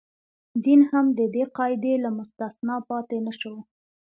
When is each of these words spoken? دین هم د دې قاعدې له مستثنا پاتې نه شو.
دین 0.63 0.81
هم 0.91 1.05
د 1.17 1.19
دې 1.35 1.43
قاعدې 1.57 1.93
له 2.03 2.09
مستثنا 2.17 2.75
پاتې 2.89 3.17
نه 3.25 3.33
شو. 3.39 3.55